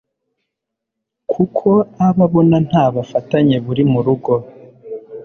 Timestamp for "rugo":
4.05-4.33